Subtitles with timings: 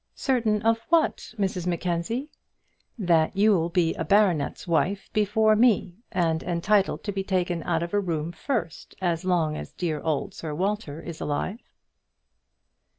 [0.15, 2.31] "Certain of what, Mrs Mackenzie?"
[2.97, 7.93] "That you'll be a baronet's wife before me, and entitled to be taken out of
[7.93, 11.59] a room first as long as dear old Sir Walter is alive."